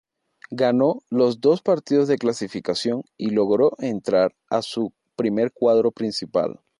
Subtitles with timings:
[0.49, 6.59] Ganó los dos partidos de clasificación y logró entrar a su primer cuadro principal.